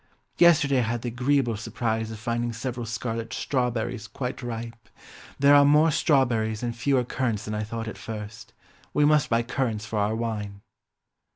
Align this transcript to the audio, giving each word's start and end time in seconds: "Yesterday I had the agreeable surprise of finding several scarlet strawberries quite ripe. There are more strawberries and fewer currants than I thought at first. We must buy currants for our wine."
"Yesterday 0.39 0.79
I 0.79 0.93
had 0.93 1.03
the 1.03 1.09
agreeable 1.09 1.55
surprise 1.55 2.09
of 2.09 2.17
finding 2.17 2.53
several 2.53 2.87
scarlet 2.87 3.33
strawberries 3.33 4.07
quite 4.07 4.41
ripe. 4.41 4.89
There 5.37 5.53
are 5.53 5.63
more 5.63 5.91
strawberries 5.91 6.63
and 6.63 6.75
fewer 6.75 7.03
currants 7.03 7.45
than 7.45 7.53
I 7.53 7.61
thought 7.63 7.87
at 7.87 7.99
first. 7.99 8.51
We 8.95 9.05
must 9.05 9.29
buy 9.29 9.43
currants 9.43 9.85
for 9.85 9.99
our 9.99 10.15
wine." 10.15 10.61